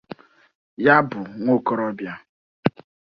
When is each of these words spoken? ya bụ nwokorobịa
ya 0.85 0.95
bụ 1.09 1.19
nwokorobịa 1.41 2.13